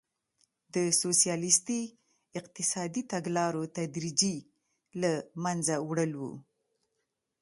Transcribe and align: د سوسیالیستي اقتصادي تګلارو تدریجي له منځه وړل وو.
د 0.73 0.75
سوسیالیستي 1.01 1.81
اقتصادي 2.39 3.03
تګلارو 3.13 3.63
تدریجي 3.77 4.35
له 5.01 5.11
منځه 5.43 5.75
وړل 5.87 6.11
وو. 6.21 6.33